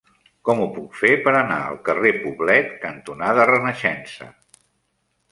[0.47, 4.31] Com ho puc fer per anar al carrer Poblet cantonada Renaixença?